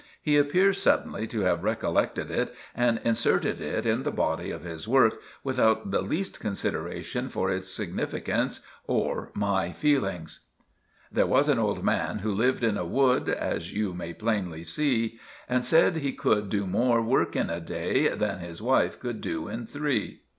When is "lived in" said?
12.33-12.77